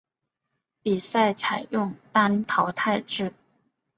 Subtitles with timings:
[0.81, 3.33] 比赛采用单淘汰制。